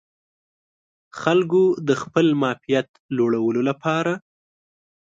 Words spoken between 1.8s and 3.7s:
د خپل معافیت لوړولو